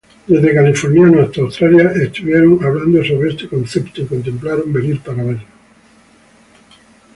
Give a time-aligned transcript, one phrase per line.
[0.25, 5.43] Desde californianos hasta Australia estuvieron hablando sobre este concepto y contemplaron venir para verlo.